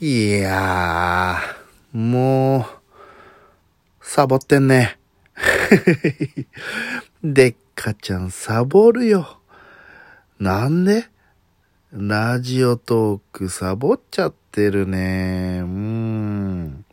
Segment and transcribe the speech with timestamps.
[0.00, 2.64] いやー、もう、
[4.00, 4.98] サボってんね。
[7.22, 9.38] でっかちゃんサボるよ。
[10.40, 11.06] なんで？
[11.92, 15.60] ラジオトークサボっちゃってるね。
[15.62, 16.84] うーん。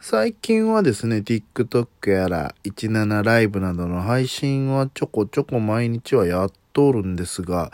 [0.00, 7.70] 最近はですね、TikTok やら17ライブなどの配信はちょこちょこ毎日はやっとるんですが、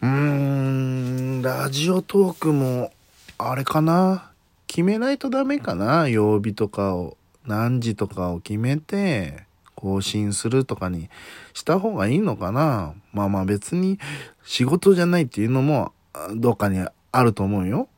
[0.00, 2.92] うーん、ラジオトークも、
[3.38, 4.32] あれかな？
[4.66, 6.08] 決めないとダメかな？
[6.08, 11.08] 曜日とかを、何時とかを決めて、更新するとかに
[11.54, 12.94] した方がいいのかな？
[13.12, 14.00] まあまあ別に
[14.42, 15.92] 仕事じゃないっていうのも
[16.34, 17.88] どっかにあると思うよ。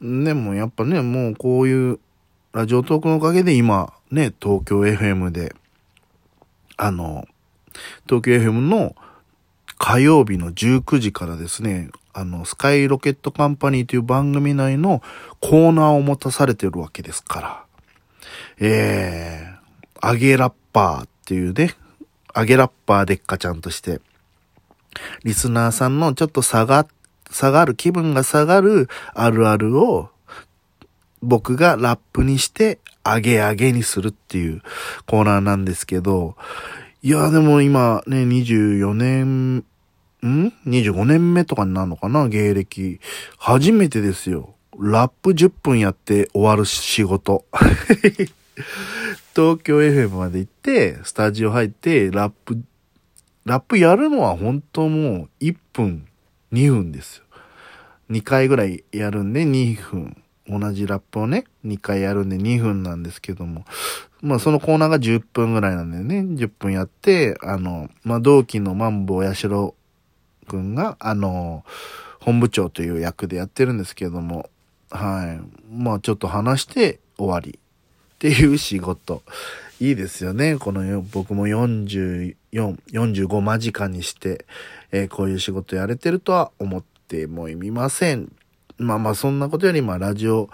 [0.00, 2.00] でもやっぱね、もうこういう
[2.52, 5.54] ラジオトークのおかげで今ね、東京 FM で、
[6.78, 7.26] あの、
[8.06, 8.96] 東京 FM の
[9.78, 15.02] 火曜日の19時からですね、あの、スカイロケットカンパニーという番組内の
[15.40, 17.64] コーナーを持たされてるわけですから。
[18.58, 21.74] えー、アゲラッパーっていうね、
[22.32, 24.00] アゲラッパーでっかちゃんとして、
[25.24, 26.86] リスナーさんのちょっと下が、
[27.30, 30.08] 下がる、気分が下がるあるあるを
[31.22, 34.62] 僕がラップにして上げ上げにするっていう
[35.06, 36.36] コーナーなんですけど、
[37.02, 39.64] いや、でも今ね、24年、
[40.24, 42.28] ん ?25 年目とかになるのかな？
[42.28, 43.00] 芸歴。
[43.38, 44.54] 初めてですよ。
[44.78, 47.44] ラップ10分やって終わる仕事。
[49.34, 52.62] 東京 FM まで行って、スタジオ入って、ラップ、
[53.44, 56.06] ラップやるのは本当もう1分、
[56.52, 57.24] 2分ですよ。
[58.10, 60.22] 2回ぐらいやるんで2分。
[60.48, 63.64] 同じラップをね、2回やるんで2分なんですけども、
[64.22, 69.74] まあそのコーナーが10分ぐらいなんでね、10分やって、あの、まあ同期のマンボウヤシロ
[70.46, 71.64] くんが、あの、
[72.20, 74.48] 本部長という役でやってるんですけども、
[74.90, 75.74] はい。
[75.74, 77.58] まあちょっと話して終わり
[78.14, 79.22] っていう仕事。
[79.78, 80.56] いいですよね。
[80.56, 84.46] この僕も44、45間近にして、
[84.90, 88.32] えー、こういう仕事やれてるとは思ってもいません。
[88.78, 90.48] まあまあそんなことより、まあラジオ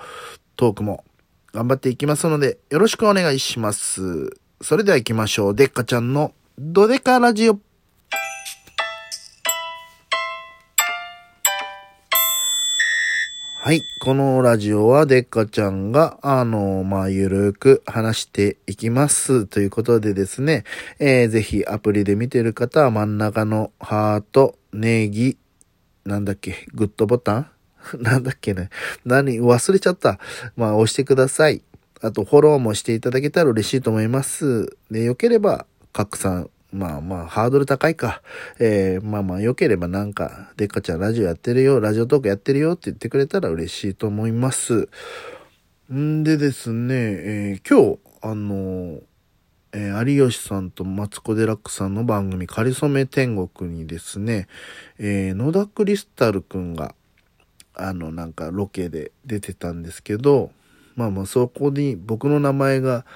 [0.56, 1.04] トークも
[1.52, 4.36] 頑張っていきますので、よろしくお願いします。
[4.60, 5.54] それでは行きましょう。
[5.54, 7.58] でっかちゃんのドデカラジオ。
[13.64, 13.84] はい。
[14.00, 19.46] このラジオはデッカちゃんが、あの、まあ、ゆるく話していきます。
[19.46, 20.64] ということでですね、
[20.98, 25.38] えー、ぜひアプリで見てる方は真ん中のハート、ネギ、
[26.04, 27.46] なんだっけ、グッドボタン？
[28.02, 28.68] なんだっけね。
[29.04, 30.18] 何忘れちゃった。
[30.56, 31.62] まあ、押してください。
[32.00, 34.76] あと、フォローもしていただけたら嬉しいと思います。
[34.90, 36.50] で、よければ、拡散。
[36.72, 38.22] まあまあ、ハードル高いか。
[38.58, 44.88] えー、まあまあ、良ければなんか、でっかちゃんラジオやってるよ、ラジオトークやってるよって言ってくれたら嬉しいと思います。
[45.92, 49.00] んでですね、えー、今日、あの
[49.74, 54.46] えー、有吉さんとマツコデラックさんの番組、かりそめ天国にですね、
[54.98, 56.94] えー、野田クリスタルくんが、
[57.74, 60.50] あの、なんかロケで出てたんですけど、
[60.94, 63.06] まあまあそこに僕の名前が、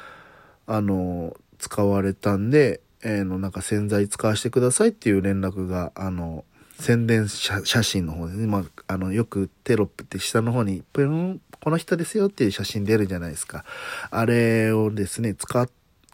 [0.66, 6.44] あの、使われたんで、えー、の、なんか洗剤使わせてくださいっていう連絡が、あの、
[6.81, 13.65] 宣伝写真の方でね、まあ、あの、よくテロップって下の方に、プン、この人ですよっていう写真出るじゃないですか。
[14.11, 15.69] あれをですね、使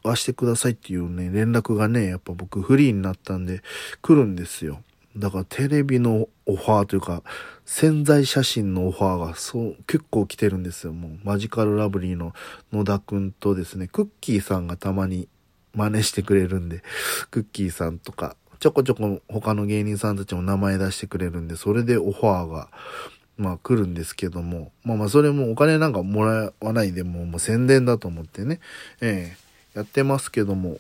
[0.05, 3.63] わせてくださいっていうね、連絡がね、やっぱ僕フリーになったんで、
[4.03, 4.83] 来るんですよ。
[5.17, 7.23] だからテレビのオファーというか、
[7.65, 10.93] 潜在写真のオファーがそう、結構来てるんですよ。
[10.93, 12.35] もう、マジカルラブリーの
[12.71, 15.29] 野田くんとですね、クッキーさんがたまに
[15.75, 16.83] 真似してくれるんで、
[17.31, 22.69] クッキーさんとか、ちょこちょこ他の芸人さんたちも名前出してくれるんで、それでオファーが、
[23.39, 28.61] まあ来るんですけども、まあまあそれもお金なんかもらわないでも、もう宣伝だと思ってね、
[29.01, 30.79] ええー、やってますけども、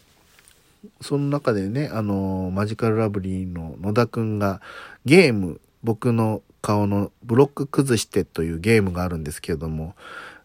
[1.00, 4.60] その中でね、あのマジカルラブリーの野田くんが
[5.04, 9.94] ゲーム、僕の顔のブロック崩してというゲームがあるんですけども、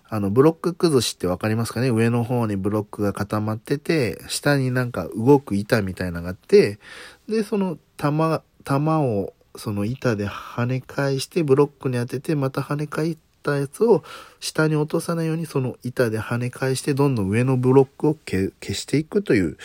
[0.10, 1.90] あの、ブロック崩しってわかりますかね？
[1.90, 6.80] 上の方にブロックが固まってて、下になんか動く板みたいなのがあって、
[7.28, 14.04] で、その玉、玉をその板で跳ね返してブロックに当てて、また跳ね返ったやつを
[14.40, 19.58] 下に落とさないようにその板で跳ね返してどんどん上のブロックを消していくという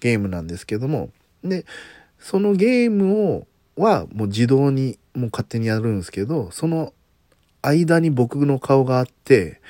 [0.00, 1.10] ゲームなんですけども、
[1.44, 1.66] で、
[2.18, 6.92] そのゲームを、はもう自動にもう勝手にやるんですけど、その
[7.62, 9.60] 間に僕の顔があって、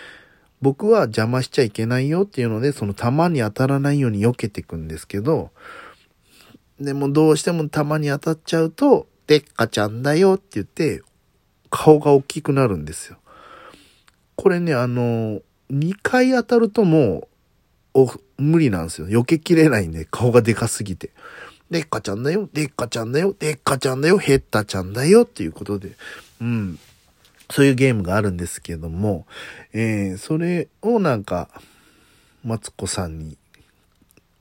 [0.63, 5.51] 僕は邪魔しちゃいけないよっていうので、その弾に当たらないように避けていくんですけど、
[6.81, 11.03] でもどうしても弾に当たっちゃうと、でっかちゃんだよって言って、
[11.71, 13.19] 顔が大きくなるんですよ。
[14.37, 15.41] これね、あの、
[15.71, 17.29] 2回当たるとも
[17.95, 18.09] う、
[18.39, 19.09] 無理なんですよ。
[19.09, 21.11] 避けきれないんで、顔がでかすぎて。
[21.71, 25.93] でっかちゃんだよ、でっかちゃんだよ、でっかちゃんだよ、ヘッタちゃんだよっていうことで、
[26.41, 26.79] うん。
[27.51, 29.27] そういうゲームがあるんですけども、
[29.73, 31.49] えー、それをなんか、
[32.45, 33.37] マツコさんに、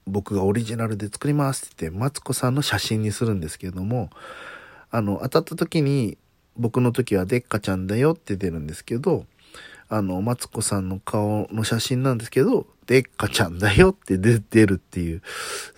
[0.05, 4.09] 僕がオリジナルで作りますって言って、マツコさんの写真にするんですけども、
[4.91, 6.17] あの、当たった時に、
[6.55, 9.25] 僕の時はでっかちゃんだよって出るんですけど、
[9.87, 15.21] あの、マツコさんの顔の写真なんですけど、でっかちゃんだよって出てるっていう。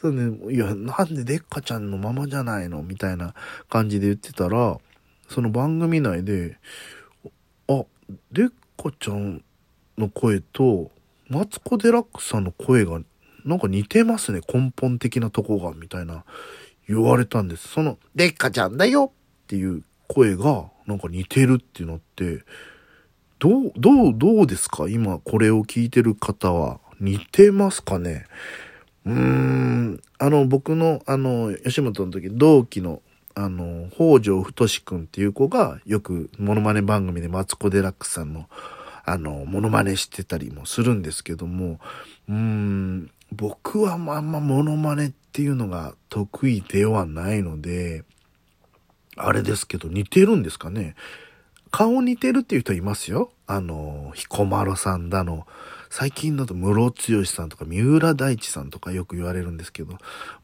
[0.01, 3.33] そうね、いや、なんででっかちゃんのままじゃないのみたいな
[3.69, 4.77] 感じで言ってたら、
[5.29, 6.57] その番組内で、
[8.31, 9.43] でっかちゃん
[9.97, 10.91] の声と、
[11.29, 12.99] マツコ・デラックスさんの声が、
[13.45, 16.25] なんか似てますね、根本的なとこが、みたいな、
[16.87, 17.67] 言われたんです。
[17.67, 19.13] その、でっかちゃんだよ
[19.43, 22.43] っていう声が、なんか似てるってなって、
[23.39, 24.87] どう、どう、どうですか？
[24.87, 26.79] 今これを聞いてる方は。
[26.99, 28.27] 似てますかね？
[29.05, 33.01] うーん、あの、僕の、あの、吉本の時、同期の、
[33.35, 38.49] あの、北条太志くんっていう子が、よく、モノマネ番組でマツコ・デラックスさんの、
[39.05, 41.79] あの、モノマネしてたりもするんですけども、
[42.29, 48.03] うーん、僕はあんまモノマネっていうのが得意ではないので、
[49.15, 50.95] あれですけど、似てるんですかね？
[51.71, 53.31] 顔似てるっていう人いますよ。
[53.47, 55.47] あの、彦摩呂さんだの、
[55.93, 59.97] 最近だと室剛さんとか三浦大知さんとかよく言われるんですけど、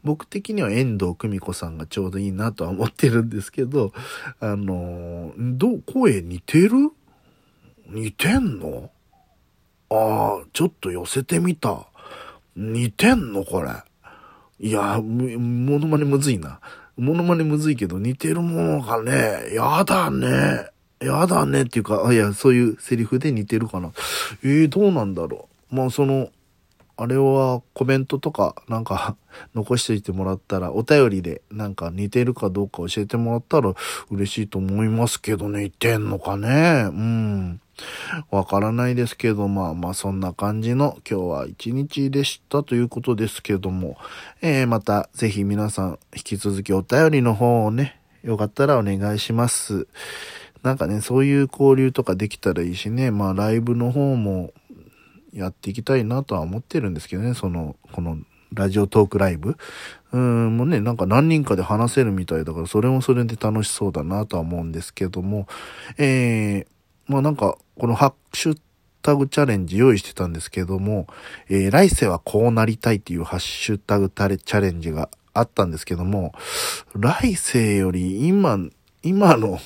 [0.04, 3.94] 僕的には遠藤久美子さんがちょうどいいなとは思ってるんですけど、
[4.40, 6.90] あの、どう、声似てる？
[7.88, 8.90] 似てんの？
[9.88, 11.86] ああ、ちょっと寄せてみた。
[12.54, 13.42] 似てんの？
[13.42, 13.70] これ。
[14.60, 16.60] いや、モノマネむずいな。
[16.98, 20.68] モノマネむずいけど似てるものがね、やだね。
[21.00, 23.92] やだねっていうか、あ、いや、そういうセリフで似てるかな。
[24.42, 25.74] えー、どうなんだろう。
[25.74, 26.30] まあ、その、
[27.00, 29.16] あれはコメントとかなんか
[29.54, 33.72] 残しておいてもらったら、お便りでなんか似てるかどうか教えてもらったら
[34.10, 36.88] 嬉しいと思いますけどね、似てんのかね。
[36.88, 37.60] うん。
[38.32, 43.96] わからないですけど、まあまあそんな感じの今日は一日でしたということですけども、
[44.40, 49.86] えー、またぜひ皆さん引き続きお便りの方をね、よかったらお願いします。
[50.62, 54.52] なんかね、そういう交流とかできたらいいしね、まあライブの方も
[55.32, 58.18] やっていきたいなとは思ってるんですけどね、その、この
[58.52, 59.56] ラジオトークライブ。
[60.12, 65.46] うん、もうね、なんか何人かで話せるみたいだから、それもそれで楽しそうだなとは思うんですけども、
[65.98, 66.66] えー、
[67.06, 68.58] まあなんか、このハッシュ
[69.02, 71.06] タグチャレンジ用意してたんですけども、
[71.48, 76.32] えー、来世はこうなりたいっていうハッシュタグチャレンジがあったんですけども、
[76.96, 78.58] 来世より今、
[79.02, 79.58] 今の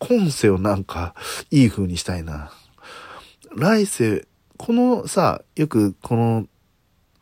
[0.00, 1.14] 今世をなんか
[1.50, 2.50] いい風にしたいな。
[3.54, 4.26] 来世、
[4.56, 6.46] このさ、よくこの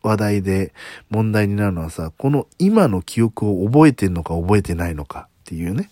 [0.03, 0.73] 話題で
[1.11, 5.91] 問題になるのはさ、この今の記憶を覚えてんのか覚えてないのかっていうね。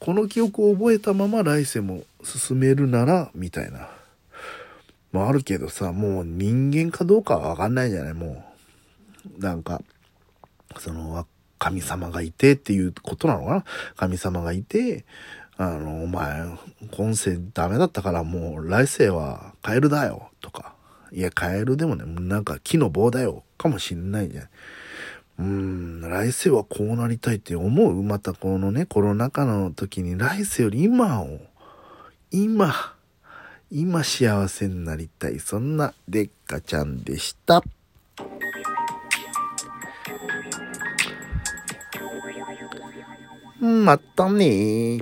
[0.00, 3.90] この記憶を覚えたまま来世も進めるなら、みたいな。
[5.12, 8.44] まああるけどさ、もう人間かどうかはわかんないじゃないも
[9.38, 9.40] う。
[9.40, 9.82] なんか、
[10.78, 11.26] その、
[11.58, 13.64] 神様がいてっていうことなのかな
[13.96, 15.04] 神様がいて、
[15.56, 16.44] あの、お前、
[16.90, 20.74] 今世ダメだったからもう来世はカエルだよ、とか。
[21.12, 24.48] いや、カエルでもね、なんか木の棒だよ、かもしんないじゃん。
[25.36, 28.02] うん、来世はこうなりたいって思う？
[28.02, 31.40] またこのね、コロナ禍の時に来世より今を、
[32.30, 32.94] 今、
[33.70, 35.40] 今幸せになりたい。
[35.40, 37.62] そんなデッカちゃんでした。
[43.60, 45.00] またね